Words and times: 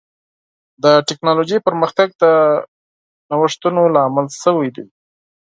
د 0.83 0.85
ټکنالوجۍ 1.07 1.59
پرمختګ 1.67 2.07
د 2.21 2.23
نوښتونو 3.29 3.81
لامل 3.95 4.27
شوی 4.43 4.69
دی. 4.75 4.85